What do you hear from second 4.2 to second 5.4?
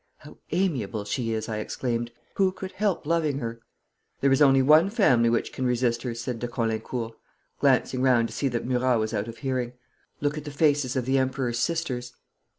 is only one family